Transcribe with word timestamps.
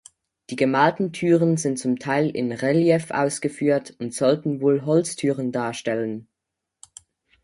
Die 0.49 0.55
gemalten 0.55 1.13
Türen 1.13 1.57
sind 1.57 1.77
zum 1.77 1.99
Teil 1.99 2.31
in 2.31 2.51
Relief 2.51 3.11
ausgeführt 3.11 3.93
und 3.99 4.15
sollten 4.15 4.59
wohl 4.59 4.83
Holztüren 4.83 5.51
darstellen. 5.51 6.27